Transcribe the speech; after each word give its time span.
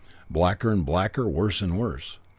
Blacker 0.31 0.71
and 0.71 0.83
blacker, 0.83 1.29
worse 1.29 1.61
and 1.61 1.77
worse. 1.77 2.17